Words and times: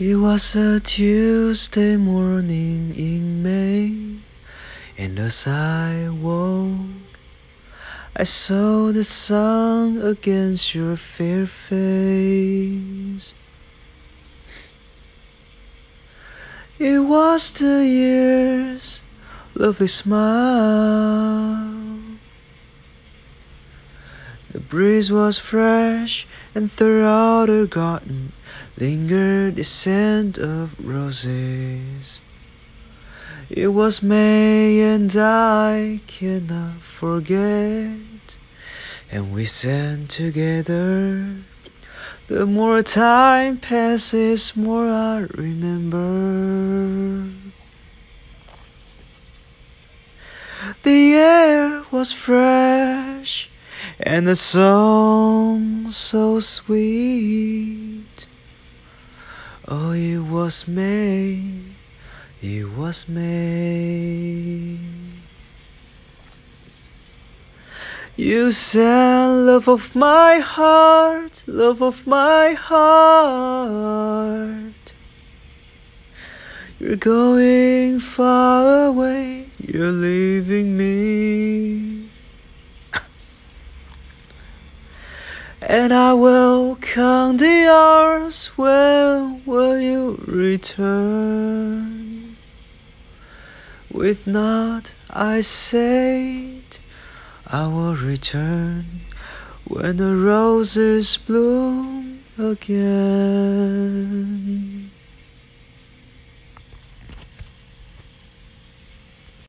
It 0.00 0.14
was 0.14 0.54
a 0.54 0.78
Tuesday 0.78 1.96
morning 1.96 2.94
in 2.94 3.42
May, 3.42 4.22
and 4.96 5.18
as 5.18 5.44
I 5.44 6.08
woke, 6.08 7.18
I 8.14 8.22
saw 8.22 8.92
the 8.92 9.02
sun 9.02 10.00
against 10.00 10.72
your 10.72 10.94
fair 10.94 11.48
face. 11.48 13.34
It 16.78 17.00
was 17.00 17.50
the 17.58 17.84
year's 17.84 19.02
lovely 19.56 19.88
smile. 19.88 21.67
The 24.58 24.64
breeze 24.64 25.12
was 25.12 25.38
fresh, 25.38 26.26
and 26.52 26.66
throughout 26.68 27.46
the 27.46 27.68
garden 27.70 28.32
lingered 28.76 29.54
the 29.54 29.62
scent 29.62 30.36
of 30.36 30.74
roses. 30.84 32.20
It 33.48 33.68
was 33.68 34.02
May, 34.02 34.80
and 34.80 35.14
I 35.16 36.00
cannot 36.08 36.80
forget. 36.80 38.36
And 39.12 39.32
we 39.32 39.46
sang 39.46 40.08
together. 40.08 41.36
The 42.26 42.44
more 42.44 42.82
time 42.82 43.58
passes, 43.58 44.56
more 44.56 44.90
I 44.90 45.18
remember. 45.34 47.28
The 50.82 51.14
air 51.14 51.84
was 51.92 52.10
fresh, 52.10 52.57
and 54.08 54.26
the 54.26 54.34
song 54.34 55.90
so 55.90 56.40
sweet. 56.40 58.26
Oh, 59.68 59.90
it 59.92 60.20
was 60.20 60.66
May, 60.66 61.42
it 62.40 62.64
was 62.72 63.06
May. 63.06 64.78
You 68.16 68.50
said, 68.50 69.26
love 69.28 69.68
of 69.68 69.94
my 69.94 70.38
heart, 70.38 71.42
love 71.46 71.82
of 71.82 72.06
my 72.06 72.54
heart. 72.54 73.92
You're 76.80 76.96
going 76.96 78.00
far 78.00 78.86
away, 78.86 79.50
you're 79.58 79.92
leaving 79.92 80.78
me. 80.78 81.77
And 85.70 85.92
I 85.92 86.14
will 86.14 86.76
count 86.76 87.40
the 87.40 87.70
hours, 87.70 88.46
when 88.56 89.42
will 89.44 89.78
you 89.78 90.18
return? 90.26 92.38
With 93.92 94.26
not 94.26 94.94
I 95.10 95.42
said, 95.42 96.78
I 97.46 97.66
will 97.66 97.96
return 97.96 99.02
when 99.66 99.98
the 99.98 100.16
roses 100.16 101.18
bloom 101.18 102.20
again. 102.38 103.88